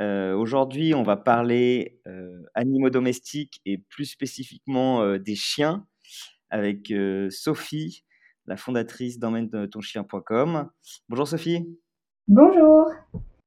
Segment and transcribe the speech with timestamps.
[0.00, 5.86] Euh, aujourd'hui, on va parler euh, animaux domestiques et plus spécifiquement euh, des chiens
[6.50, 6.92] avec
[7.30, 8.04] Sophie,
[8.46, 10.70] la fondatrice d'emmène-ton-chien.com.
[11.08, 11.66] Bonjour Sophie.
[12.28, 12.86] Bonjour.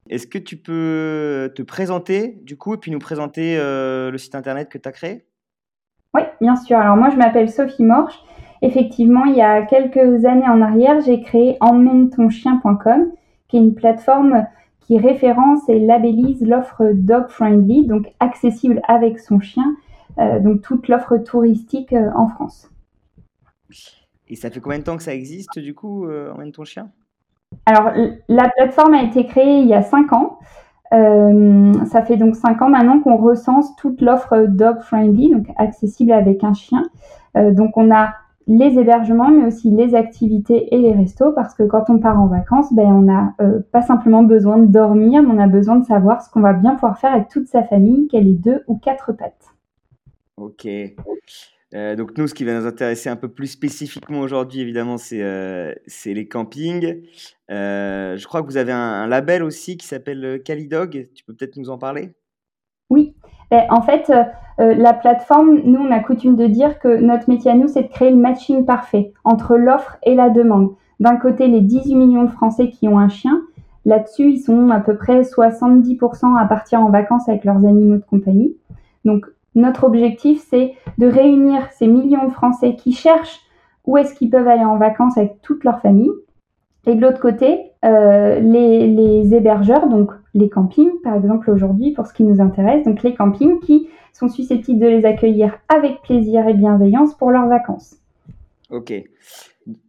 [0.10, 4.68] Est-ce que tu peux te présenter du coup et puis nous présenter le site internet
[4.68, 5.26] que tu as créé?
[6.14, 6.78] Oui, bien sûr.
[6.78, 8.22] Alors moi, je m'appelle Sophie Morche
[8.62, 13.12] Effectivement, il y a quelques années en arrière, j'ai créé emmène-ton-chien.com,
[13.48, 14.48] qui est une plateforme
[14.88, 19.76] qui référence et labellise l'offre dog friendly, donc accessible avec son chien,
[20.18, 22.72] euh, donc toute l'offre touristique euh, en France.
[24.30, 26.90] Et ça fait combien de temps que ça existe du coup, euh, Emmène ton chien?
[27.66, 27.92] Alors
[28.30, 30.40] la plateforme a été créée il y a 5 ans.
[30.92, 36.44] ça fait donc 5 ans maintenant qu'on recense toute l'offre dog friendly, donc accessible avec
[36.44, 36.84] un chien.
[37.36, 38.14] donc on a
[38.48, 42.28] les hébergements, mais aussi les activités et les restos, parce que quand on part en
[42.28, 45.86] vacances, ben, on n'a euh, pas simplement besoin de dormir, mais on a besoin de
[45.86, 48.78] savoir ce qu'on va bien pouvoir faire avec toute sa famille, qu'elle ait deux ou
[48.78, 49.54] quatre pattes.
[50.38, 50.66] Ok.
[51.74, 55.22] Euh, donc nous, ce qui va nous intéresser un peu plus spécifiquement aujourd'hui, évidemment, c'est
[55.22, 55.74] euh,
[56.06, 57.02] les campings.
[57.50, 61.10] je crois que vous avez un, un label aussi qui s'appelle Calidog.
[61.14, 62.14] Tu peux peut-être nous en parler?
[63.52, 64.24] Ben, en fait, euh,
[64.60, 67.84] euh, la plateforme, nous, on a coutume de dire que notre métier à nous, c'est
[67.84, 70.72] de créer le matching parfait entre l'offre et la demande.
[71.00, 73.42] D'un côté, les 18 millions de Français qui ont un chien,
[73.86, 78.04] là-dessus, ils sont à peu près 70% à partir en vacances avec leurs animaux de
[78.10, 78.56] compagnie.
[79.06, 79.26] Donc,
[79.56, 83.42] notre objectif, c'est de réunir ces millions de Français qui cherchent
[83.86, 86.12] où est-ce qu'ils peuvent aller en vacances avec toute leur famille.
[86.88, 92.14] Et de l'autre côté, euh, les, hébergeurs, donc les campings, par exemple aujourd'hui, pour ce
[92.14, 96.54] qui nous intéresse, donc les campings qui sont susceptibles de les accueillir avec plaisir et
[96.54, 97.98] bienveillance pour leurs vacances.
[98.70, 98.94] Ok.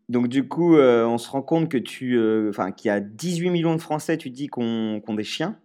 [0.09, 2.99] Donc du coup, euh, on se rend compte que tu, euh, enfin, qu'il y a
[2.99, 5.57] 18 millions de Français, tu dis, qui ont, des chiens,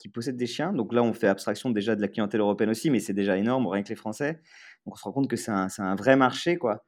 [0.00, 0.72] qui possèdent des chiens.
[0.72, 3.68] Donc là, on fait abstraction déjà de la clientèle européenne aussi, mais c'est déjà énorme,
[3.68, 4.40] rien que les Français.
[4.84, 6.82] Donc on se rend compte que c'est un, un, vrai marché, quoi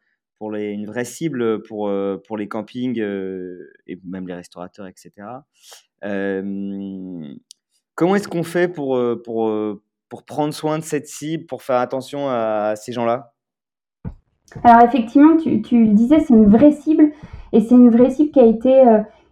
[0.50, 5.10] une vraie cible pour, euh, pour les campings euh, et même les restaurateurs, etc.
[6.04, 7.34] Euh,
[7.94, 9.52] comment est-ce qu'on fait pour, pour,
[10.08, 13.32] pour prendre soin de cette cible, pour faire attention à ces gens-là?
[14.64, 17.10] Alors effectivement, tu, tu, le disais, c'est une vraie cible
[17.52, 18.82] et c'est une vraie cible qui a été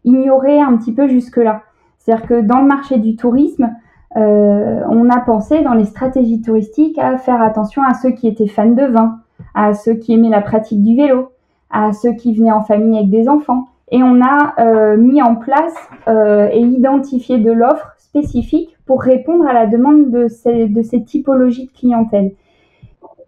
[0.05, 1.63] ignorée un petit peu jusque-là.
[1.99, 3.71] C'est-à-dire que dans le marché du tourisme,
[4.15, 8.71] on a pensé dans les stratégies touristiques à faire attention à ceux qui étaient fans
[8.71, 9.21] de vin,
[9.55, 11.33] à ceux qui aimaient la pratique du vélo,
[11.71, 13.67] à ceux qui venaient en famille avec des enfants.
[13.93, 15.75] Et on a euh, mis en place
[16.09, 21.67] euh, et identifié de l'offre spécifique pour répondre à la demande de ces, de typologies
[21.67, 22.33] de clientèle.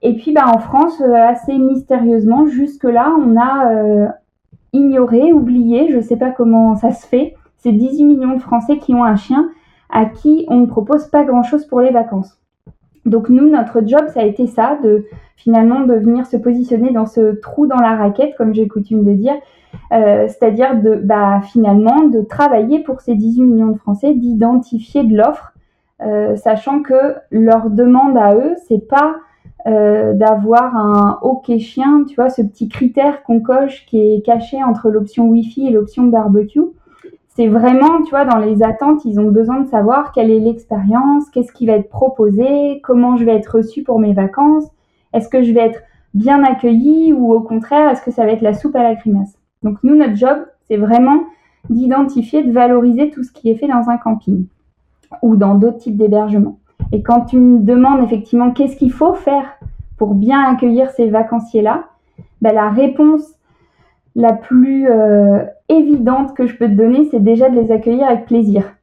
[0.02, 4.12] Et puis bah, en France, euh, assez mystérieusement, jusque-là, on a
[4.72, 8.78] ignoré, oublié, je ne sais pas comment ça se fait, ces 18 millions de Français
[8.78, 9.50] qui ont un chien
[9.90, 12.41] à qui on ne propose pas grand-chose pour les vacances.
[13.04, 17.06] Donc nous, notre job, ça a été ça, de finalement de venir se positionner dans
[17.06, 19.34] ce trou dans la raquette, comme j'ai coutume de dire,
[19.92, 25.16] euh, c'est-à-dire de bah, finalement de travailler pour ces 18 millions de Français, d'identifier de
[25.16, 25.52] l'offre,
[26.02, 29.16] euh, sachant que leur demande à eux, c'est pas
[29.66, 34.62] euh, d'avoir un hockey chien, tu vois, ce petit critère qu'on coche qui est caché
[34.62, 36.60] entre l'option Wi-Fi et l'option barbecue
[37.34, 41.30] c'est vraiment, tu vois, dans les attentes, ils ont besoin de savoir quelle est l'expérience,
[41.30, 44.66] qu'est-ce qui va être proposé, comment je vais être reçu pour mes vacances,
[45.14, 45.80] est-ce que je vais être
[46.12, 49.38] bien accueilli ou au contraire, est-ce que ça va être la soupe à la grimace?
[49.62, 51.24] Donc nous, notre job, c'est vraiment
[51.70, 54.46] d'identifier, de valoriser tout ce qui est fait dans un camping
[55.22, 56.58] ou dans d'autres types d'hébergements.
[56.92, 59.58] Et quand tu me demandes effectivement qu'est-ce qu'il faut faire
[59.96, 61.84] pour bien accueillir ces vacanciers-là,
[62.42, 63.22] ben, la réponse
[64.14, 65.44] la plus euh,
[65.78, 68.74] évidente que je peux te donner, c'est déjà de les accueillir avec plaisir.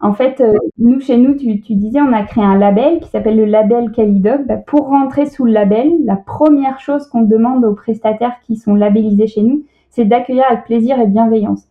[0.00, 3.36] En fait, euh, nous, chez nous, tu, disais, on a créé un label qui s'appelle
[3.36, 4.46] le label Calidog.
[4.46, 8.74] Bah, pour rentrer sous le label, la première chose qu'on demande aux prestataires qui sont
[8.74, 11.68] labellisés chez nous, c'est d'accueillir avec plaisir et bienveillance.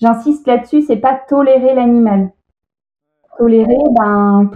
[0.00, 2.30] J'insiste là-dessus, c'est pas tolérer l'animal.
[3.38, 4.50] Tolérer, ben,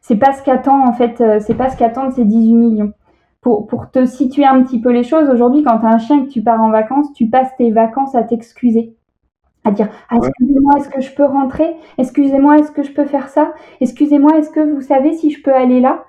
[0.00, 2.92] c'est pas ce qu'attend, en fait, euh, c'est pas ce qu'attendent ces 18 millions
[3.42, 6.22] pour, pour te situer un petit peu les choses, aujourd'hui, quand tu as un chien
[6.22, 8.94] et que tu pars en vacances, tu passes tes vacances à t'excuser.
[9.64, 11.76] à dire ah, excusez-moi est-ce que je peux rentrer?
[11.98, 13.52] Excusez-moi est-ce que je peux faire ça?
[13.80, 16.04] Excusez-moi est-ce que vous savez si je peux aller là?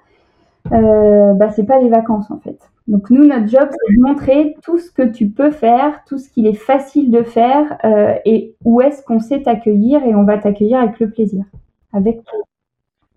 [0.71, 2.59] Euh, bah c'est pas les vacances en fait.
[2.87, 6.29] Donc nous notre job c'est de montrer tout ce que tu peux faire tout ce
[6.29, 10.37] qu'il est facile de faire euh, et où est-ce qu'on sait t'accueillir et on va
[10.37, 11.43] t'accueillir avec le plaisir.
[11.93, 12.21] Avec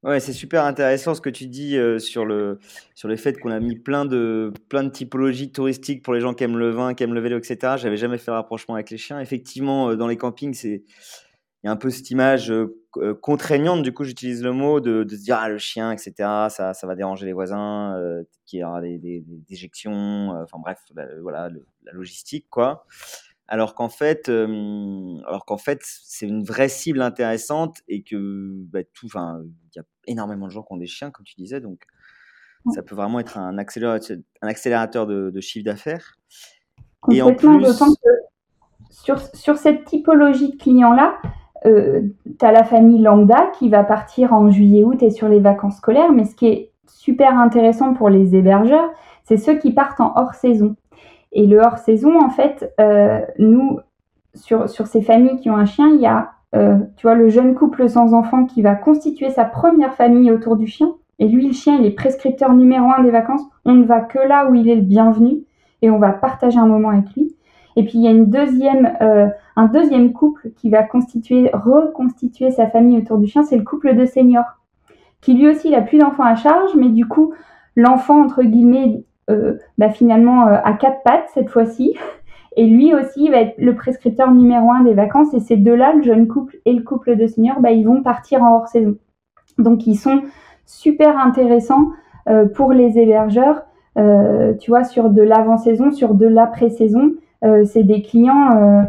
[0.07, 2.61] Ouais, c'est super intéressant ce que tu dis euh, sur, le,
[2.95, 6.33] sur le fait qu'on a mis plein de, plein de typologies touristiques pour les gens
[6.33, 7.75] qui aiment le vin, qui aiment le vélo, etc.
[7.77, 9.19] J'avais jamais fait le rapprochement avec les chiens.
[9.19, 10.85] Effectivement, euh, dans les campings, c'est
[11.65, 15.05] il y a un peu cette image euh, contraignante, du coup j'utilise le mot, de,
[15.11, 16.13] se dire ah, le chien, etc.,
[16.51, 18.01] ça, ça va déranger les voisins,
[18.45, 20.79] qu'il y aura des, des, déjections, enfin bref,
[21.21, 21.51] voilà,
[21.83, 22.87] la logistique, quoi
[23.49, 29.07] alors qu'en fait, alors qu'en fait, c'est une vraie cible intéressante et que bah, tout,
[29.07, 29.41] enfin,
[29.75, 31.87] il y a énormément de gens qui ont des chiens, comme tu disais, donc
[32.75, 36.17] ça peut vraiment être un accélérateur, un accélérateur de, chiffre d'affaires.
[37.13, 37.65] Et en plus,
[38.91, 41.19] sur, sur cette typologie de clients-là,
[41.65, 42.03] euh,
[42.39, 46.13] tu as la famille lambda qui va partir en juillet-août et sur les vacances scolaires,
[46.13, 48.91] mais ce qui est super intéressant pour les hébergeurs,
[49.25, 50.77] c'est ceux qui partent en hors saison.
[51.37, 53.79] Et le hors saison, en fait, euh, nous,
[54.35, 57.29] sur, sur ces familles qui ont un chien, il y a, euh, tu vois, le
[57.29, 60.95] jeune couple sans enfant qui va constituer sa première famille autour du chien.
[61.19, 63.43] Et lui, le chien, il est prescripteur numéro un des vacances.
[63.67, 65.43] On ne va que là où il est le bienvenu
[65.83, 67.37] et on va partager un moment avec lui.
[67.77, 72.51] Et puis il y a une deuxième, euh, un deuxième couple qui va constituer, reconstituer
[72.51, 74.57] sa famille autour du chien, c'est le couple de seniors,
[75.21, 77.35] qui lui aussi n'a plus d'enfants à charge, mais du coup
[77.75, 79.05] l'enfant entre guillemets
[79.79, 81.97] bah, finalement euh, à quatre pattes cette fois-ci.
[82.57, 85.35] Et lui aussi va être le prescripteur numéro un des vacances.
[85.35, 88.43] Et ces deux-là, le jeune couple et le couple de seniors, bah, ils vont partir
[88.43, 88.97] en hors saison.
[89.59, 90.23] Donc ils sont
[90.65, 91.89] super intéressants
[92.29, 93.63] euh, pour les hébergeurs.
[94.61, 97.15] tu vois, sur de l'avant-saison, sur de l'après-saison,
[97.65, 98.87] c'est des clients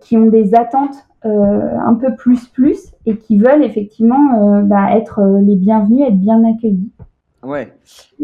[0.00, 5.56] qui ont des attentes un peu plus plus et qui veulent effectivement bah, être les
[5.56, 6.92] bienvenus, être bien accueillis.
[7.42, 7.72] Ouais.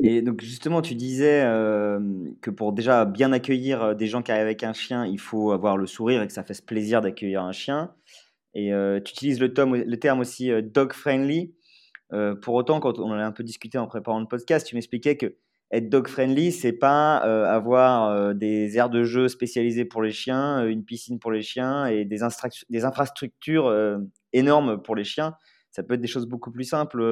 [0.03, 2.01] Et donc justement, tu disais euh,
[2.41, 5.53] que pour déjà bien accueillir euh, des gens qui arrivent avec un chien, il faut
[5.53, 7.95] avoir le sourire et que ça fasse plaisir d'accueillir un chien.
[8.55, 11.55] Et euh, tu utilises le, le, terme aussi dog friendly.
[12.43, 15.17] pour autant, quand on en a un peu discuté en préparant le podcast, tu m'expliquais
[15.17, 15.37] que
[15.71, 20.85] être dog friendly, c'est pas avoir des aires de jeu spécialisées pour les chiens, une
[20.85, 22.19] piscine pour les chiens et des,
[22.71, 23.75] des infrastructures
[24.33, 25.35] énormes pour les chiens.
[25.73, 27.03] Ça peut être des choses beaucoup plus simples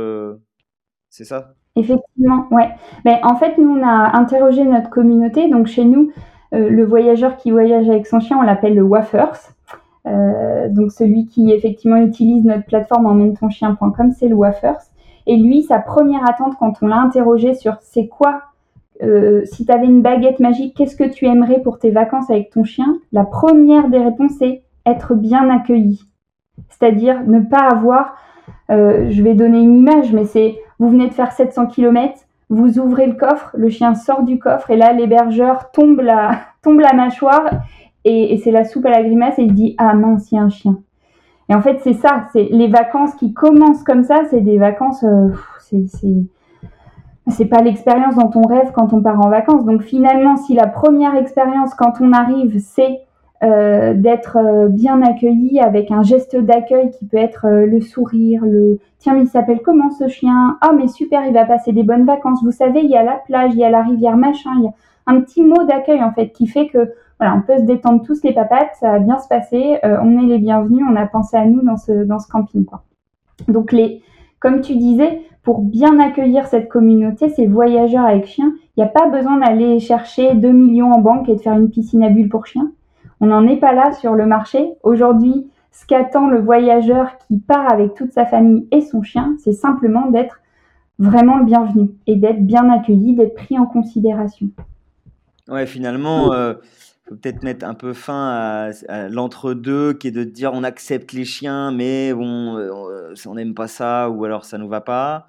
[1.13, 1.55] c'est ça?
[1.75, 2.69] Effectivement, ouais.
[3.05, 5.49] Mais en fait, nous, on a interrogé notre communauté.
[5.49, 6.13] Donc, chez nous,
[6.55, 9.55] euh, le voyageur qui voyage avec son chien, on l'appelle le Waffers.
[10.07, 14.81] Euh, donc, celui qui effectivement utilise notre plateforme emmène-ton-chien.com, c'est le Waffers.
[15.27, 18.43] Et lui, sa première attente quand on l'a interrogé sur c'est quoi,
[19.03, 22.51] euh, si tu avais une baguette magique, qu'est-ce que tu aimerais pour tes vacances avec
[22.51, 22.99] ton chien?
[23.13, 26.03] La première des réponses, c'est être bien accueilli.
[26.69, 28.17] C'est-à-dire ne pas avoir,
[28.69, 32.19] je vais donner une image, mais c'est vous venez de faire 700 km,
[32.51, 36.33] vous ouvrez le coffre, le chien sort du coffre et là l'hébergeur tombe la,
[36.63, 37.49] tombe la mâchoire
[38.05, 40.43] et, c'est la soupe à la grimace et il dit ah mince il y a
[40.43, 40.79] un chien.
[41.49, 45.03] Et en fait c'est ça, c'est les vacances qui commencent comme ça, c'est des vacances,
[45.05, 45.29] euh,
[45.59, 45.87] c'est
[47.29, 49.65] c'est pas l'expérience dont on rêve quand on part en vacances.
[49.65, 53.01] Donc finalement si la première expérience quand on arrive c'est
[53.43, 58.45] euh, d'être euh, bien accueilli avec un geste d'accueil qui peut être euh, le sourire,
[58.45, 61.83] le tiens mais il s'appelle comment ce chien Ah mais super, il va passer des
[61.83, 62.43] bonnes vacances.
[62.45, 64.69] Vous savez, il y a la plage, il y a la rivière machin, il y
[64.69, 64.73] a
[65.07, 68.23] un petit mot d'accueil en fait qui fait que voilà, on peut se détendre tous
[68.23, 71.45] les papates, ça va bien se passer, on est les bienvenus, on a pensé à
[71.45, 72.83] nous dans ce camping quoi.
[73.49, 74.03] Donc les
[74.39, 78.89] comme tu disais, pour bien accueillir cette communauté, ces voyageurs avec chiens, il n'y a
[78.89, 82.29] pas besoin d'aller chercher 2 millions en banque et de faire une piscine à bulles
[82.29, 82.71] pour chiens.
[83.23, 84.73] On n'en est pas là sur le marché.
[84.83, 89.53] Aujourd'hui, ce qu'attend le voyageur qui part avec toute sa famille et son chien, c'est
[89.53, 90.41] simplement d'être
[90.99, 94.49] vraiment le bienvenu et d'être bien accueilli, d'être pris en considération.
[95.47, 96.55] Ouais, finalement, il euh,
[97.09, 101.25] faut peut-être mettre un peu fin à, l'entre-deux qui est de dire on accepte les
[101.25, 105.29] chiens, mais bon, euh, on n'aime pas ça ou alors ça nous va pas.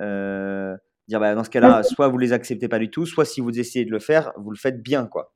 [0.00, 0.76] Euh,
[1.06, 3.60] dire bah, dans ce cas-là, soit vous les acceptez pas du tout, soit si vous
[3.60, 5.32] essayez de le faire, vous le faites bien, quoi.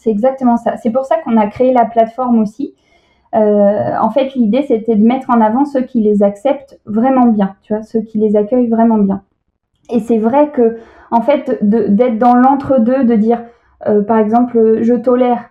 [0.00, 0.78] C'est exactement ça.
[0.78, 2.74] C'est pour ça qu'on a créé la plateforme aussi.
[3.34, 7.54] Euh, en fait, l'idée, c'était de mettre en avant ceux qui les acceptent vraiment bien,
[7.62, 9.22] tu vois, ceux qui les accueillent vraiment bien.
[9.90, 10.78] Et c'est vrai que,
[11.10, 13.42] en fait, d'être dans l'entre-deux, de dire,
[13.86, 15.50] euh, par exemple, je tolère,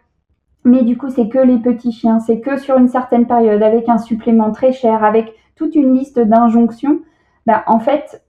[0.65, 3.87] mais du coup, c'est que les petits chiens, c'est que sur une certaine période, avec
[3.87, 7.01] un supplément très cher, avec toute une liste d'injonctions,
[7.45, 8.25] bah, en fait,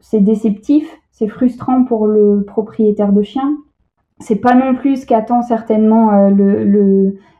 [0.00, 3.56] c'est déceptif, c'est frustrant pour le propriétaire de chien,
[4.20, 6.64] C'est pas non plus ce qu'attend certainement le,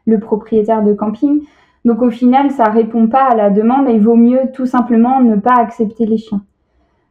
[0.05, 1.43] le, propriétaire de camping.
[1.85, 5.21] Donc au final, ça répond pas à la demande et il vaut mieux tout simplement
[5.21, 6.43] ne pas accepter les chiens.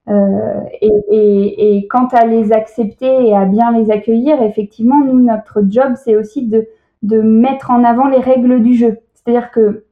[0.09, 5.93] Euh, et, quant à les accepter et à bien les accueillir, effectivement, nous, notre job,
[5.95, 6.67] c'est aussi de,
[7.21, 8.97] mettre en avant les règles du jeu.
[9.13, 9.85] C'est-à-dire que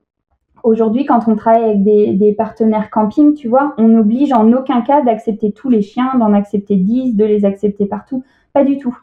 [0.63, 4.81] aujourd'hui, quand on travaille avec des, des, partenaires camping, tu vois, on n'oblige en aucun
[4.81, 8.23] cas d'accepter tous les chiens, d'en accepter 10, de les accepter partout.
[8.53, 8.97] Pas du tout.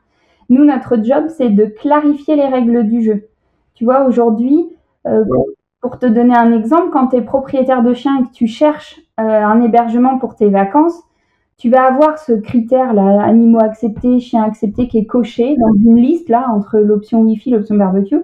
[0.49, 3.29] Nous, notre job, c'est de clarifier les règles du jeu.
[3.75, 4.69] Tu vois, aujourd'hui,
[5.07, 5.25] euh,
[5.81, 9.01] pour te donner un exemple, quand tu es propriétaire de chien et que tu cherches
[9.21, 11.03] euh, un hébergement pour tes vacances,
[11.57, 15.97] tu vas avoir ce critère là, animaux acceptés, chiens acceptés, qui est coché dans une
[15.97, 18.23] liste là entre l'option Wi-Fi, l'option barbecue,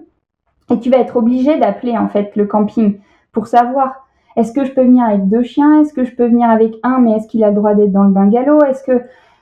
[0.71, 2.99] et tu vas être obligé d'appeler en fait le camping
[3.33, 6.49] pour savoir est-ce que je peux venir avec deux chiens, est-ce que je peux venir
[6.49, 9.01] avec un, mais est-ce qu'il a le droit d'être dans le bungalow, est-ce que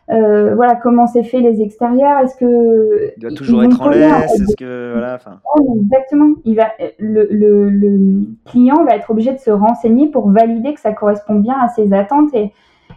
[0.10, 4.38] euh, voilà comment c'est fait les extérieurs est-ce que il doit toujours être en laisse
[4.38, 5.39] est-ce que voilà enfin.
[5.77, 6.36] Exactement.
[6.43, 10.81] Il va le, le, le, client va être obligé de se renseigner pour valider que
[10.81, 12.51] ça correspond bien à ses attentes et,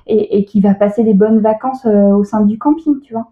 [0.09, 3.31] et, et qu'il va passer des bonnes vacances euh, au sein du camping tu vois.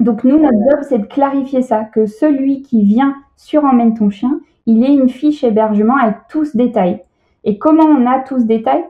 [0.00, 4.10] Donc nous notre job c'est de clarifier ça que celui qui vient sur emmène ton
[4.10, 7.02] chien il ait une fiche hébergement avec tout ce détail
[7.44, 8.84] et comment on a tout ce détail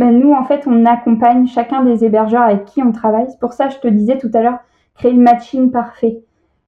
[0.00, 3.26] ben, nous, en fait, on accompagne chacun des hébergeurs avec qui on travaille.
[3.28, 4.60] C'est pour ça, je te disais tout à l'heure,
[4.94, 6.22] créer le matching parfait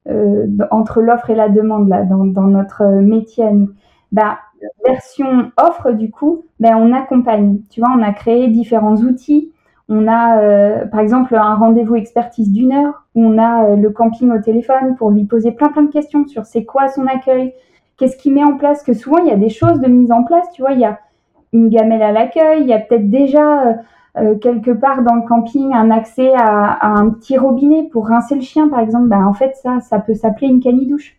[0.06, 3.70] euh, entre l'offre et la demande là, dans, notre métier à nous.
[4.12, 4.36] Ben,
[4.84, 7.60] version offre, du coup, ben, on accompagne.
[7.70, 9.50] Tu vois, on a créé différents outils.
[9.88, 13.88] On a, euh, par exemple, un rendez-vous expertise d'une heure où on a euh, le
[13.88, 17.54] camping au téléphone pour lui poser plein plein de questions sur c'est quoi son accueil,
[17.96, 18.82] qu'est-ce qu'il met en place.
[18.82, 20.46] Que souvent, il y a des choses de mise en place.
[20.52, 20.98] Tu vois, il y a
[21.52, 23.72] une gamelle à l'accueil, il y a peut-être déjà euh,
[24.18, 28.40] euh, quelque part dans le camping un accès à, un petit robinet pour rincer le
[28.40, 29.08] chien, par exemple.
[29.08, 31.16] Ben, en fait, ça, ça peut s'appeler une canidouche.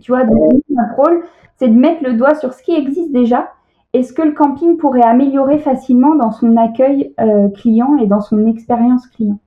[0.00, 1.24] Tu vois, donc, notre rôle,
[1.56, 3.52] c'est de mettre le doigt sur ce qui existe déjà
[3.92, 8.20] et ce que le camping pourrait améliorer facilement dans son accueil euh, client et dans
[8.20, 9.38] son expérience client?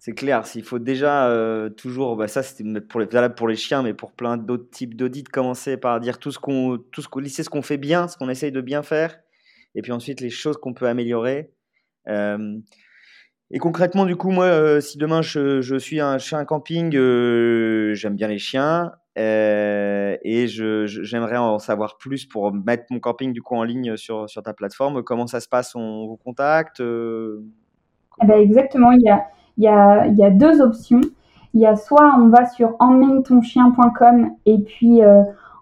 [0.00, 1.30] C'est clair, s'il faut déjà
[1.76, 3.06] toujours, bah ça c'était pour les,
[3.36, 6.78] pour les chiens, mais pour plein d'autres types d'audits, commencer par dire tout ce qu'on,
[6.90, 9.18] tout ce qu'on, ce qu'on fait bien, ce qu'on essaye de bien faire,
[9.74, 11.52] et puis ensuite les choses qu'on peut améliorer.
[12.08, 12.58] Euh,
[13.50, 17.94] et concrètement, du coup, moi, euh, si demain je, je, suis un chien camping, euh,
[17.94, 23.54] j'aime bien les chiens et j'aimerais en savoir plus pour mettre mon camping du coup
[23.54, 25.02] en ligne sur, sur ta plateforme.
[25.02, 25.74] Comment ça se passe?
[25.74, 26.80] On vous contacte
[28.22, 29.24] eh ben exactement, il y, a,
[29.56, 31.00] il, y a, il y a deux options.
[31.54, 35.00] Il y a soit on va sur emmène-ton-chien.com et puis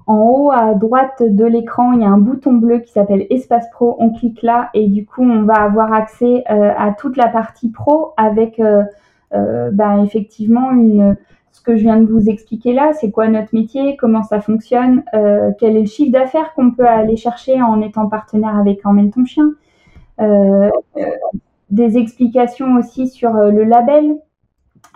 [0.09, 3.69] en haut à droite de l'écran, il y a un bouton bleu qui s'appelle Espace
[3.71, 3.95] Pro.
[3.99, 7.69] On clique là et du coup, on va avoir accès euh, à toute la partie
[7.69, 8.85] pro avec euh,
[9.35, 10.71] euh, ben, effectivement
[11.53, 12.93] ce que je viens de vous expliquer là.
[12.95, 17.17] C'est quoi notre métier, comment ça fonctionne, quel est le chiffre d'affaires qu'on peut aller
[17.17, 19.51] chercher en étant partenaire avec Emmène ton chien?
[21.71, 24.17] des explications aussi sur le label,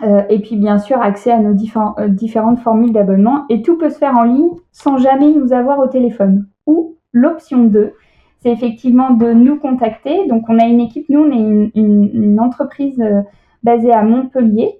[0.02, 3.44] euh, et puis bien sûr accès à nos euh, différentes formules d'abonnement.
[3.48, 6.46] Et tout peut se faire en ligne sans jamais nous avoir au téléphone.
[6.66, 7.92] Ou l'option 2,
[8.40, 10.26] c'est effectivement de nous contacter.
[10.28, 13.20] Donc on a une équipe, nous on est une, entreprise euh,
[13.62, 14.70] basée à Montpellier.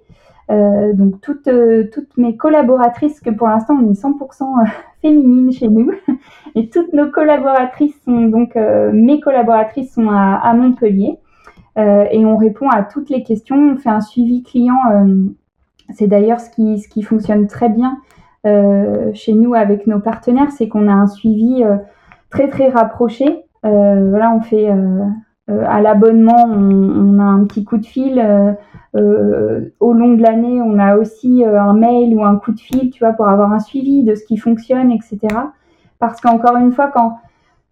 [0.49, 1.49] donc toutes,
[1.93, 4.45] toutes mes collaboratrices, que pour l'instant on est 100%
[5.01, 5.91] féminines chez nous,
[6.55, 8.55] et toutes nos collaboratrices sont donc
[8.91, 11.17] mes collaboratrices sont à Montpellier.
[11.77, 13.73] Euh, et on répond à toutes les questions.
[13.73, 14.77] On fait un suivi client.
[14.91, 15.25] Euh,
[15.91, 17.97] c'est d'ailleurs ce qui, ce qui fonctionne très bien
[18.45, 21.63] euh, chez nous avec nos partenaires, c'est qu'on a un suivi
[22.29, 23.43] très très rapproché.
[23.63, 24.69] voilà, on fait
[25.47, 28.19] à l'abonnement, on, a un petit coup de fil.
[28.95, 33.03] au long de l'année, on a aussi un mail ou un coup de fil, tu
[33.03, 35.19] vois, pour avoir un suivi de ce qui fonctionne, etc.
[35.99, 37.17] Parce qu'encore une fois, quand,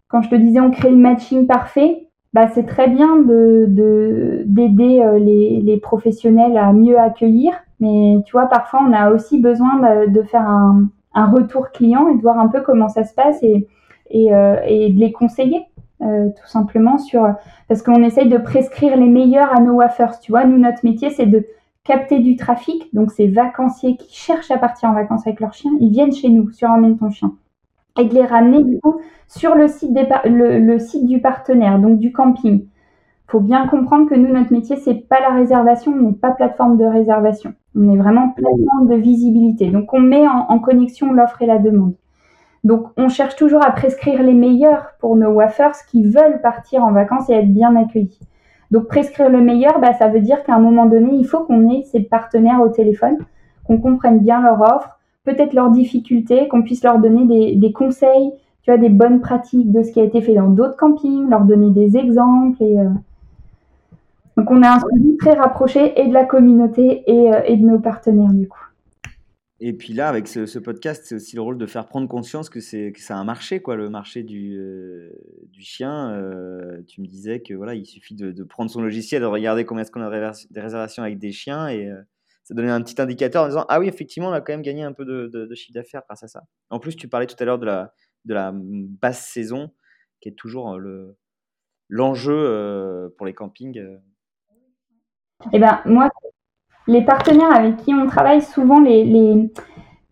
[0.10, 5.02] quand je te disais on crée le matching parfait, bah, c'est très bien de, d'aider
[5.02, 10.06] euh, les, les, professionnels à mieux accueillir, mais tu vois, parfois on a aussi besoin
[10.08, 13.44] de, faire un, un, retour client et de voir un peu comment ça se passe
[13.44, 13.68] et,
[14.10, 15.66] et, euh, et de les conseiller.
[16.02, 17.32] Euh, tout simplement sur
[17.68, 20.20] parce qu'on essaye de prescrire les meilleurs à nos waffers.
[20.20, 21.46] Tu vois, nous notre métier c'est de
[21.84, 25.72] capter du trafic, donc ces vacanciers qui cherchent à partir en vacances avec leur chien,
[25.80, 27.34] ils viennent chez nous sur Emmène ton chien
[28.00, 32.00] et de les ramener du coup sur le site, des, le, site du partenaire, donc
[32.00, 32.64] du camping.
[32.64, 36.32] Il faut bien comprendre que nous, notre métier, c'est pas la réservation, on n'est pas
[36.32, 37.54] plateforme de réservation.
[37.76, 39.70] On est vraiment plateforme de visibilité.
[39.70, 41.94] Donc, on met en, connexion l'offre et la demande.
[42.66, 46.92] Donc, on cherche toujours à prescrire les meilleurs pour nos wafers qui veulent partir en
[46.92, 48.20] vacances et être bien accueillis.
[48.70, 51.70] Donc, prescrire le meilleur, bah, ça veut dire qu'à un moment donné, il faut qu'on
[51.70, 53.18] ait ces partenaires au téléphone
[53.66, 58.32] qu'on comprenne bien leur offre, peut-être leurs difficultés, qu'on puisse leur donner des, conseils,
[58.64, 61.46] tu vois, des bonnes pratiques de ce qui a été fait dans d'autres campings, leur
[61.46, 62.62] donner des exemples.
[62.64, 62.90] Euh,
[64.38, 67.80] Donc on a un suivi très rapproché et de la communauté et, euh, de nos
[67.80, 68.58] partenaires du coup.
[69.64, 72.60] Et puis là, avec ce, podcast, c'est aussi le rôle de faire prendre conscience que
[72.60, 75.12] c'est un marché, quoi, le marché du, euh,
[75.60, 76.20] chien.
[76.88, 79.92] Tu me disais que voilà, il suffit de, prendre son logiciel, de regarder combien est-ce
[79.92, 81.92] qu'on a des réservations avec des chiens, et
[82.44, 84.84] ça donnait un petit indicateur en disant ah oui, effectivement, on a quand même gagné
[84.84, 86.44] un peu de, chiffre d'affaires grâce à ça.
[86.70, 87.94] En plus, tu parlais tout à l'heure de la
[88.26, 89.72] de la basse saison,
[90.20, 91.18] qui est toujours le
[91.90, 93.82] l'enjeu pour les campings.
[95.54, 96.10] Eh ben moi,
[96.88, 99.52] les partenaires avec qui on travaille, souvent, les,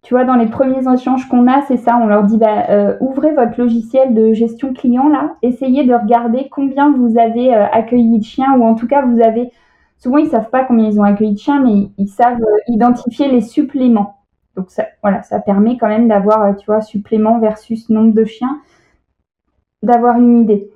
[0.02, 2.96] tu vois, dans les premiers échanges qu'on a, c'est ça, on leur dit, bah, euh,
[3.00, 8.20] ouvrez votre logiciel de gestion client, là, essayez de regarder combien vous avez euh, accueilli
[8.20, 9.52] de chiens, ou en tout cas, vous avez,
[10.00, 13.30] souvent, ils savent pas combien ils ont accueilli de chiens, mais ils, savent euh, identifier
[13.30, 14.18] les suppléments.
[14.56, 18.60] Donc, ça, voilà, ça permet quand même d'avoir, tu vois, supplément versus nombre de chiens,
[19.84, 20.70] d'avoir une idée.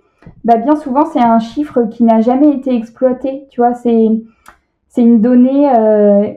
[0.43, 3.91] Bah, bien souvent, c'est un chiffre qui n'a jamais été exploité, tu vois, c'est
[4.97, 6.29] une donnée, euh,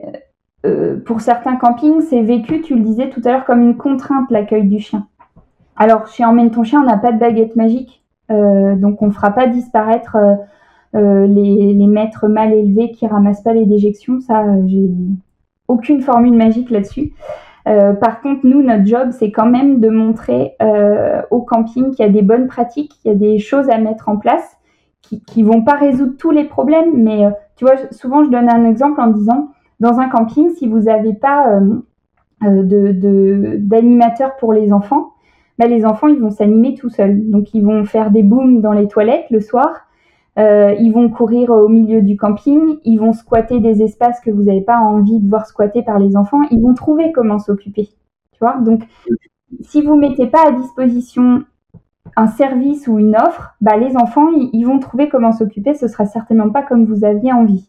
[0.65, 4.29] euh, pour certains campings, c'est vécu, tu le disais tout à l'heure, comme une contrainte,
[4.31, 5.07] l'accueil du chien.
[5.75, 9.11] Alors, chez Emmène ton chien, on n'a pas de baguette magique, euh, donc on ne
[9.11, 10.17] fera pas disparaître
[10.97, 14.19] les, les, maîtres mal élevés qui ramassent pas les déjections.
[14.19, 14.89] Ça, j'ai
[15.67, 17.13] aucune formule magique là-dessus.
[17.65, 20.55] par contre, nous, notre job, c'est quand même de montrer
[21.31, 24.09] au camping qu'il y a des bonnes pratiques, qu'il y a des choses à mettre
[24.09, 24.57] en place
[25.25, 28.49] qui, ne vont pas résoudre tous les problèmes, mais euh, tu vois, souvent je donne
[28.49, 29.49] un exemple en disant,
[29.79, 31.81] dans un camping, si vous n'avez pas euh,
[32.43, 35.13] euh, de d'animateur pour les enfants,
[35.57, 37.29] bah, les enfants ils vont s'animer tout seuls.
[37.29, 39.86] Donc ils vont faire des booms dans les toilettes le soir,
[40.37, 44.61] ils vont courir au milieu du camping, ils vont squatter des espaces que vous n'avez
[44.61, 47.89] pas envie de voir squatter par les enfants, ils vont trouver comment s'occuper.
[48.33, 48.83] Tu vois Donc
[49.61, 51.43] si vous mettez pas à disposition
[52.15, 56.05] un service ou une offre, bah, les enfants, ils, vont trouver comment s'occuper, ce sera
[56.05, 57.67] certainement pas comme vous aviez envie.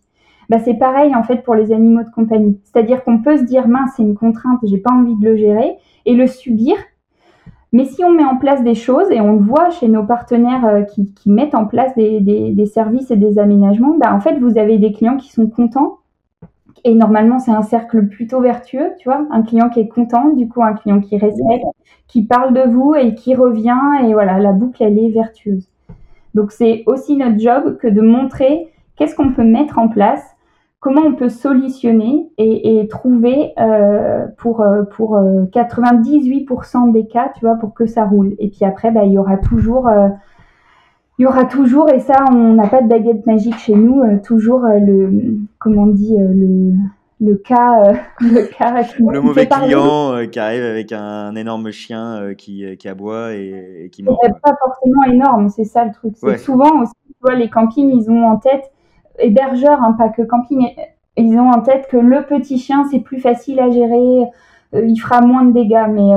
[0.48, 2.60] Bah, c'est pareil en fait pour les animaux de compagnie.
[2.64, 5.76] C'est-à-dire qu'on peut se dire mince, c'est une contrainte, j'ai pas envie de le gérer
[6.06, 6.76] et le subir.
[7.72, 10.64] Mais si on met en place des choses, et on le voit chez nos partenaires
[10.64, 14.78] euh, qui, mettent en place des, services et des aménagements, bah, en fait, vous avez
[14.78, 15.98] des clients qui sont contents
[16.84, 19.26] et normalement, c'est un cercle plutôt vertueux, tu vois.
[19.30, 21.64] Un client qui est content, du coup, un client qui respecte,
[22.06, 23.78] qui parle de vous et qui revient.
[24.04, 25.68] Et voilà, la boucle, elle est vertueuse.
[26.34, 30.24] Donc, c'est aussi notre job que de montrer qu'est-ce qu'on peut mettre en place,
[30.88, 37.40] comment on peut solutionner et, trouver euh, pour, euh, pour 98% euh, des cas, tu
[37.44, 38.34] vois, pour que ça roule.
[38.38, 39.90] Et puis après, bah, il y aura toujours
[41.18, 44.18] il y aura toujours, et ça, on n'a pas de baguette magique chez nous, euh,
[44.24, 46.72] toujours le, comment on dit, le,
[47.20, 52.88] le cas, le cas le mauvais client qui arrive avec un énorme chien qui, qui
[52.88, 54.18] aboie et, et qui mord.
[54.20, 56.16] Pas forcément énorme, c'est ça le truc.
[56.38, 58.70] Souvent aussi, tu vois, les campings, ils ont en tête,
[59.18, 60.68] hébergeurs, hein, pas que camping,
[61.16, 64.28] ils ont en tête que le petit chien, c'est plus facile à gérer,
[64.72, 66.12] il fera moins de dégâts, mais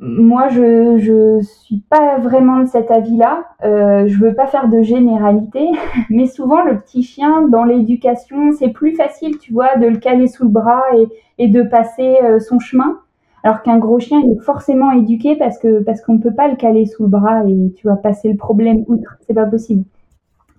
[0.00, 3.44] moi, je je suis pas vraiment de cet avis-là.
[3.64, 5.68] Euh, je veux pas faire de généralité,
[6.10, 10.26] mais souvent le petit chien dans l'éducation, c'est plus facile, tu vois, de le caler
[10.26, 11.08] sous le bras et,
[11.38, 12.98] et de passer euh, son chemin.
[13.42, 16.56] Alors qu'un gros chien, il est forcément éduqué parce que parce qu'on peut pas le
[16.56, 19.16] caler sous le bras et tu vas passer le problème outre.
[19.26, 19.84] C'est pas possible.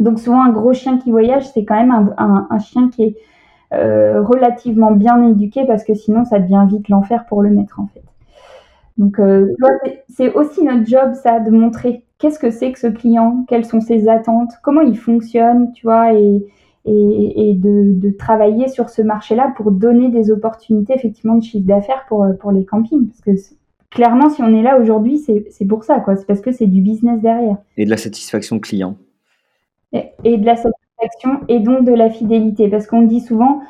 [0.01, 3.17] Donc souvent un gros chien qui voyage, c'est quand même un, chien qui est
[3.73, 7.87] euh, relativement bien éduqué parce que sinon ça devient vite l'enfer pour le maître en
[7.87, 8.03] fait.
[8.97, 9.47] Donc, euh,
[10.09, 13.81] c'est aussi notre job, ça, de montrer qu'est-ce que c'est que ce client, quelles sont
[13.81, 16.45] ses attentes, comment il fonctionne, tu vois, et,
[16.85, 22.23] et, de, travailler sur ce marché-là pour donner des opportunités, effectivement, de chiffre d'affaires pour,
[22.23, 23.07] euh, pour les campings.
[23.07, 23.55] Parce que
[23.89, 26.15] clairement, si on est là aujourd'hui, c'est pour ça, quoi.
[26.15, 27.57] C'est parce que c'est du business derrière.
[27.77, 28.97] Et de la satisfaction client.
[29.93, 32.69] Et, de la satisfaction et donc de la fidélité.
[32.69, 33.61] Parce qu'on dit souvent,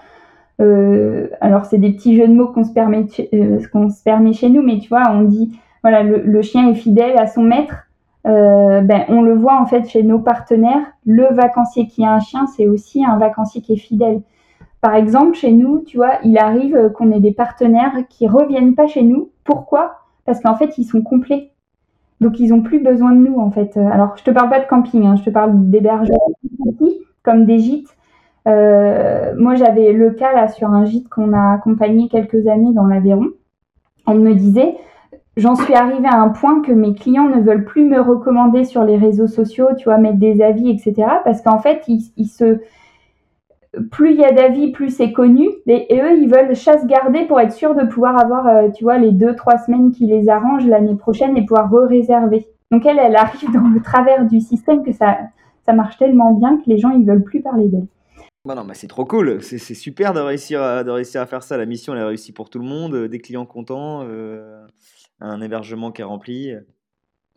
[0.60, 4.34] euh, alors c'est des petits jeux de mots qu'on se permet euh, qu'on se permet
[4.34, 7.88] chez nous, mais tu vois, on dit voilà le, chien est fidèle à son maître.
[8.28, 10.86] Euh, ben, on le voit en fait chez nos partenaires.
[11.06, 14.22] Le vacancier qui a un chien, c'est aussi un vacancier qui est fidèle.
[14.82, 18.88] Par exemple, chez nous, tu vois, il arrive qu'on ait des partenaires qui reviennent pas
[18.88, 19.30] chez nous.
[19.44, 20.02] Pourquoi?
[20.26, 21.51] Parce qu'en fait, ils sont complets.
[22.22, 23.76] Donc, ils ont plus besoin de nous, en fait.
[23.76, 26.32] Alors, je te parle pas de camping, hein, je te parle d'hébergement
[27.24, 27.96] comme des gîtes.
[28.48, 32.86] Euh, moi, j'avais le cas là sur un gîte qu'on a accompagné quelques années dans
[32.86, 33.30] l'Aveyron.
[34.08, 34.76] Elle me disait,
[35.38, 38.84] j'en suis arrivée à un point que mes clients ne veulent plus me recommander sur
[38.84, 41.08] les réseaux sociaux, tu vois, mettre des avis, etc.
[41.24, 42.60] Parce qu'en fait, ils, se
[43.90, 45.48] plus il y a d'avis, plus c'est connu.
[45.68, 48.98] Et, eux, ils veulent chasse garder pour être sûr de pouvoir avoir, euh, tu vois,
[48.98, 52.48] les deux, trois semaines qui les arrangent l'année prochaine et pouvoir re-réserver.
[52.72, 55.18] Donc elle, elle arrive dans le travers du système que ça,
[55.66, 57.88] ça marche tellement bien que les gens, ils veulent plus parler d'elle.
[58.44, 61.44] Bah non, bah c'est trop cool, c'est super de réussir, à, de réussir à faire
[61.44, 61.58] ça.
[61.58, 64.66] La mission, elle est réussie pour tout le monde, euh, des clients contents, euh,
[65.20, 66.52] un hébergement qui est rempli.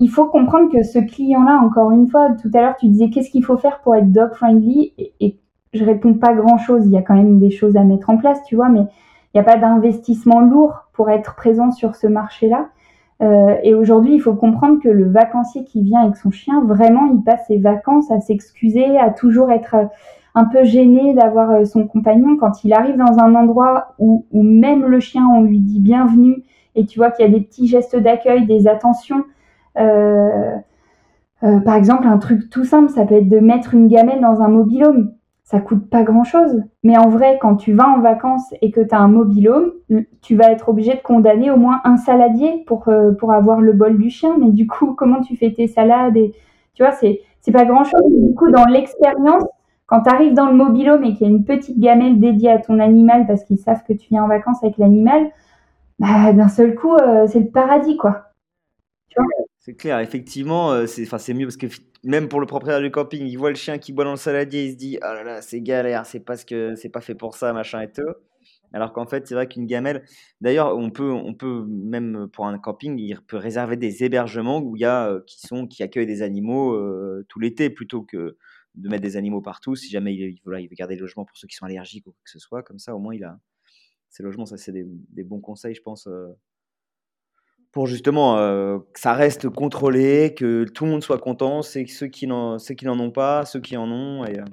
[0.00, 3.30] Il faut comprendre que ce client-là, encore une fois, tout à l'heure, tu disais qu'est-ce
[3.30, 5.36] qu'il faut faire pour être dog-friendly et, et,
[5.74, 6.86] je réponds pas grand-chose.
[6.86, 9.38] Il y a quand même des choses à mettre en place, tu vois, mais il
[9.38, 12.68] n'y a pas d'investissement lourd pour être présent sur ce marché-là.
[13.22, 17.06] Euh, et aujourd'hui, il faut comprendre que le vacancier qui vient avec son chien, vraiment,
[17.12, 19.86] il passe ses vacances à s'excuser, à toujours être euh,
[20.34, 24.84] un peu gêné d'avoir euh, son compagnon quand il arrive dans un endroit où, même
[24.86, 26.42] le chien, on lui dit bienvenue,
[26.74, 29.24] et tu vois qu'il y a des petits gestes d'accueil, des attentions.
[31.64, 34.48] Par exemple, un truc tout simple, ça peut être de mettre une gamelle dans un
[34.48, 35.12] mobilhome
[35.44, 36.62] ça coûte pas grand chose.
[36.82, 39.72] Mais en vrai, quand tu vas en vacances et que tu as un mobilhome,
[40.22, 43.98] tu vas être obligé de condamner au moins un saladier pour, euh, avoir le bol
[43.98, 44.36] du chien.
[44.38, 46.32] Mais du coup, comment tu fais tes salades et,
[46.74, 48.00] Tu vois, c'est, c'est pas grand chose.
[48.10, 49.44] Du coup, dans l'expérience,
[49.86, 52.58] quand tu arrives dans le mobilhome et qu'il y a une petite gamelle dédiée à
[52.58, 55.30] ton animal parce qu'ils savent que tu viens en vacances avec l'animal,
[55.98, 58.32] bah, d'un seul coup, euh, c'est le paradis, quoi.
[59.08, 59.43] Tu vois?
[59.64, 61.68] C'est clair, effectivement, euh, c'est, mieux parce que
[62.04, 64.66] même pour le propriétaire du camping, il voit le chien qui boit dans le saladier,
[64.66, 67.34] il se dit ah là là, c'est galère, c'est parce que c'est pas fait pour
[67.34, 68.02] ça, machin et tout.
[68.74, 70.04] Alors qu'en fait, c'est vrai qu'une gamelle.
[70.42, 74.76] D'ailleurs, on peut, on peut même pour un camping, il peut réserver des hébergements où
[74.76, 78.36] il y a euh, qui sont qui accueillent des animaux euh, tout l'été plutôt que
[78.74, 79.76] de mettre des animaux partout.
[79.76, 82.10] Si jamais il, voilà, il veut garder le logement pour ceux qui sont allergiques ou
[82.10, 83.38] quoi que ce soit, comme ça, au moins il a
[84.10, 84.44] ces logements.
[84.44, 86.06] Ça, c'est des, bons conseils, je pense,
[87.74, 92.06] pour justement euh, que ça reste contrôlé, que tout le monde soit content, c'est ceux
[92.06, 92.56] qui n'en
[93.00, 94.22] ont pas, ceux qui en ont.
[94.22, 94.44] Euh.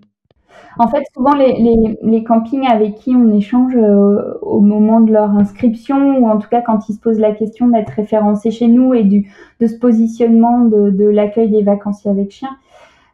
[0.80, 1.56] En fait, souvent les,
[2.02, 6.50] les, campings avec qui on échange euh, au moment de leur inscription, ou en tout
[6.50, 9.78] cas quand ils se posent la question d'être référencés chez nous et du, de ce
[9.78, 12.58] positionnement de, l'accueil des vacanciers avec chiens,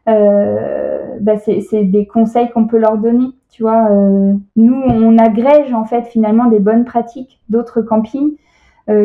[0.06, 3.26] bah c'est des conseils qu'on peut leur donner.
[3.50, 3.90] Tu vois,
[4.56, 8.36] nous, on agrège en fait finalement des bonnes pratiques d'autres campings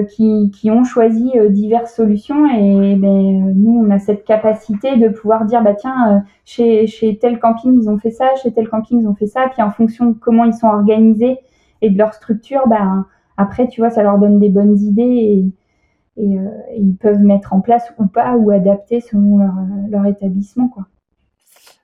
[0.06, 5.10] qui, qui, ont choisi euh, diverses solutions et ben, nous on a cette capacité de
[5.10, 8.70] pouvoir dire bah tiens euh, chez, chez tel camping ils ont fait ça chez tel
[8.70, 11.38] camping ils ont fait ça puis en fonction de comment ils sont organisés
[11.82, 13.06] et de leur structure bah,
[13.38, 17.54] après tu vois ça leur donne des bonnes idées et, et, et ils peuvent mettre
[17.54, 19.54] en place ou pas ou adapter selon leur,
[19.90, 20.86] leur établissement quoi.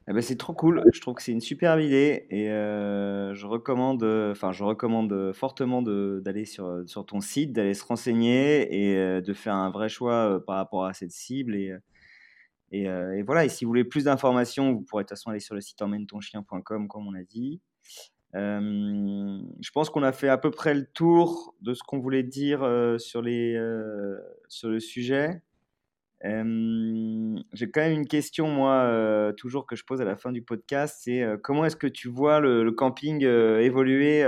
[0.09, 0.83] Eh ben, c'est trop cool.
[0.91, 5.83] Je trouve que c'est une superbe idée et euh, je recommande, enfin, je recommande fortement
[5.83, 10.13] d'aller sur, sur ton site, d'aller se renseigner et euh, de faire un vrai choix
[10.13, 11.55] euh, par rapport à cette cible.
[11.55, 11.75] Et,
[12.71, 13.45] et, et voilà.
[13.45, 15.79] Et si vous voulez plus d'informations, vous pourrez de toute façon aller sur le site
[15.79, 17.61] emmène-ton-chien.com, comme on a dit.
[18.33, 22.61] je pense qu'on a fait à peu près le tour de ce qu'on voulait dire
[22.97, 23.59] sur, les,
[24.47, 25.43] sur le sujet.
[26.23, 30.99] J'ai quand même une question, moi, toujours que je pose à la fin du podcast,
[31.03, 34.25] c'est comment est-ce que tu vois le, camping évoluer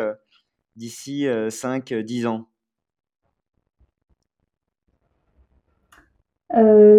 [0.76, 2.48] d'ici 5-10 ans?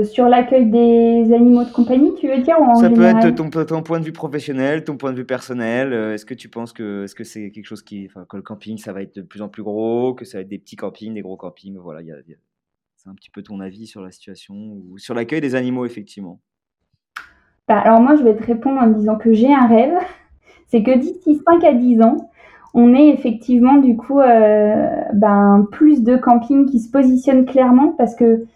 [0.05, 4.01] Sur l'accueil des animaux de compagnie, tu veux dire Ça peut être ton, ton, point
[4.01, 5.93] de vue professionnel, ton point de vue personnel.
[5.93, 8.93] Est-ce que tu penses que est-ce que c'est quelque chose qui, que le camping, ça
[8.93, 11.23] va être de plus en plus gros, que ça va être des petits campings, des
[11.23, 12.17] gros campings Voilà, il y a
[13.07, 16.41] un petit peu ton avis sur la situation ou sur l'accueil des animaux, effectivement.
[17.69, 19.95] Bah, alors moi, je vais te répondre en disant que j'ai un rêve.
[20.69, 22.31] C'est que d'ici 5 à 10 ans,
[22.75, 28.15] on ait effectivement du coup euh, ben, plus de campings qui se positionnent clairement parce
[28.15, 28.47] que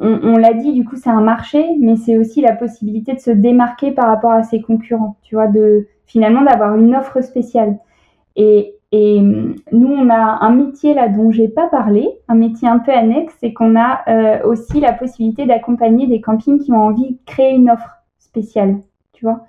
[0.00, 3.30] on, l'a dit, du coup, c'est un marché, mais c'est aussi la possibilité de se
[3.30, 7.76] démarquer par rapport à ses concurrents, tu vois, de finalement d'avoir une offre spéciale.
[8.36, 12.68] Et, et hum, nous, on a un métier là dont j'ai pas parlé, un métier
[12.68, 16.82] un peu annexe, c'est qu'on a euh, aussi la possibilité d'accompagner des campings qui ont
[16.86, 18.76] envie de créer une offre spéciale,
[19.12, 19.40] tu vois.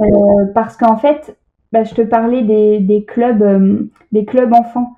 [0.00, 1.36] Euh, parce qu'en fait,
[1.72, 4.92] bah, je te parlais des, des clubs, euh, des clubs enfants.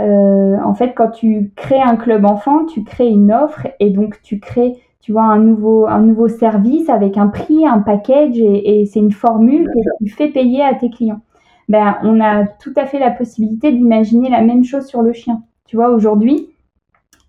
[0.00, 4.20] Euh, en fait, quand tu crées un club enfant, tu crées une offre et donc
[4.22, 8.80] tu crées, tu vois, un nouveau, un nouveau service avec un prix, un package et,
[8.80, 11.20] et c'est une formule que tu fais payer à tes clients
[11.70, 15.42] ben, on a tout à fait la possibilité d'imaginer la même chose sur le chien.
[15.66, 16.48] Tu vois, aujourd'hui,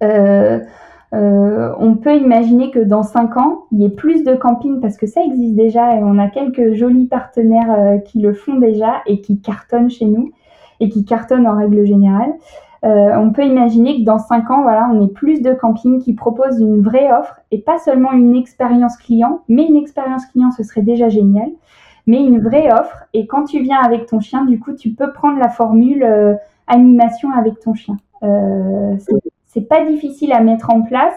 [0.01, 0.59] euh,
[1.13, 4.97] euh, on peut imaginer que dans cinq ans, il y ait plus de camping parce
[4.97, 9.03] que ça existe déjà et on a quelques jolis partenaires euh, qui le font déjà
[9.05, 10.31] et qui cartonnent chez nous
[10.79, 12.33] et qui cartonnent en règle générale.
[12.81, 16.59] on peut imaginer que dans cinq ans, voilà, on ait plus de camping qui proposent
[16.59, 20.81] une vraie offre et pas seulement une expérience client, mais une expérience client, ce serait
[20.81, 21.51] déjà génial
[22.07, 23.03] mais une vraie offre.
[23.13, 26.35] Et quand tu viens avec ton chien, du coup, tu peux prendre la formule euh,
[26.67, 27.97] animation avec ton chien.
[28.23, 28.95] Euh,
[29.47, 31.13] c'est pas difficile à mettre en place.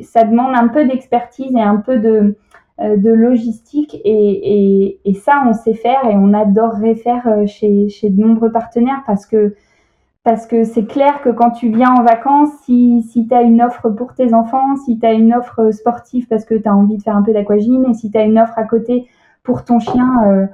[0.00, 2.36] Ça demande un peu d'expertise et un peu de,
[2.80, 4.00] euh, de logistique.
[4.04, 8.50] Et, et, ça, on sait faire et on adorerait faire euh, chez, chez de nombreux
[8.50, 9.54] partenaires parce que
[10.24, 13.60] parce que c'est clair que quand tu viens en vacances, si, si tu as une
[13.60, 16.96] offre pour tes enfants, si tu as une offre sportive parce que tu as envie
[16.96, 19.08] de faire un peu d'aquagym, et si tu as une offre à côté
[19.42, 20.46] pour ton chien, euh,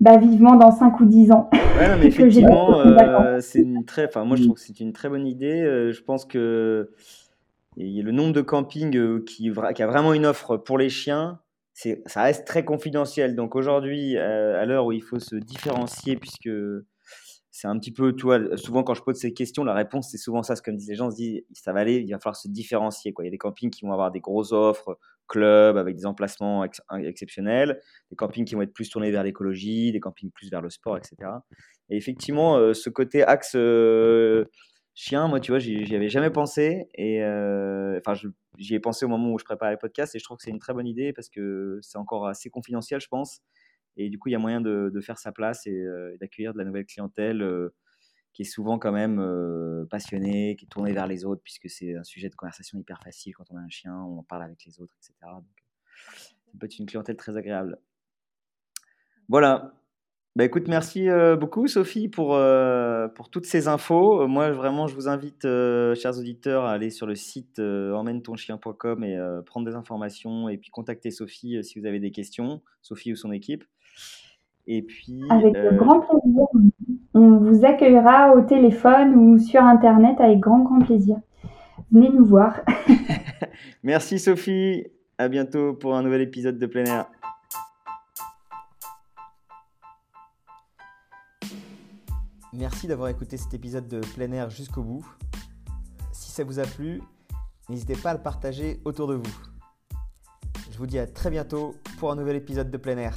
[0.00, 1.48] bah vivement dans 5 ou 10 ans.
[1.52, 5.08] Ouais, mais effectivement, euh, c'est une très, enfin moi je trouve que c'est une très
[5.08, 5.62] bonne idée.
[5.62, 6.90] Euh, je pense que
[7.76, 11.40] le nombre de campings qui, qui a vraiment une offre pour les chiens,
[11.74, 13.36] ça reste très confidentiel.
[13.36, 16.50] Donc aujourd'hui, à l'heure où il faut se différencier, puisque
[17.52, 20.18] c'est un petit peu, tu vois, souvent quand je pose ces questions, la réponse c'est
[20.18, 22.18] souvent ça, ce que me disent les gens, se disent ça va aller, il va
[22.18, 23.12] falloir se différencier.
[23.12, 23.24] Quoi.
[23.24, 26.64] Il y a des campings qui vont avoir des grosses offres, clubs avec des emplacements
[27.04, 30.70] exceptionnels, des campings qui vont être plus tournés vers l'écologie, des campings plus vers le
[30.70, 31.16] sport, etc.
[31.90, 34.44] Et effectivement, euh, ce côté axe euh,
[34.94, 36.88] chien, moi, tu vois, j'y avais jamais pensé.
[36.94, 38.18] Et euh, enfin,
[38.58, 40.50] j'y ai pensé au moment où je préparais les podcasts et je trouve que c'est
[40.50, 43.40] une très bonne idée parce que c'est encore assez confidentiel, je pense.
[43.96, 45.84] Et du coup, il y a moyen de, faire sa place et,
[46.20, 47.70] d'accueillir de la nouvelle clientèle
[48.38, 51.96] qui est souvent quand même euh, passionnée, qui est tournée vers les autres, puisque c'est
[51.96, 54.64] un sujet de conversation hyper facile quand on a un chien, on en parle avec
[54.64, 55.14] les autres, etc.
[55.22, 55.42] Donc,
[56.14, 57.80] ça peut être une clientèle très agréable.
[59.28, 59.74] Voilà.
[60.36, 61.08] Bah, écoute, merci
[61.40, 62.38] beaucoup Sophie pour,
[63.16, 64.28] pour toutes ces infos.
[64.28, 69.68] moi, vraiment, je vous invite, chers auditeurs, à aller sur le site emmène-ton-chien.com et prendre
[69.68, 73.64] des informations et puis contacter Sophie si vous avez des questions, Sophie ou son équipe.
[74.70, 76.46] Et puis, avec euh, grand plaisir.
[77.14, 81.16] On vous accueillera au téléphone ou sur Internet avec grand, grand plaisir.
[81.90, 82.60] Venez nous voir.
[83.82, 84.84] Merci Sophie.
[85.16, 87.06] À bientôt pour un nouvel épisode de plein air.
[92.52, 95.06] Merci d'avoir écouté cet épisode de plein air jusqu'au bout.
[96.12, 97.00] Si ça vous a plu,
[97.70, 99.38] n'hésitez pas à le partager autour de vous.
[100.70, 103.14] Je vous dis à très bientôt pour un nouvel épisode de plein air.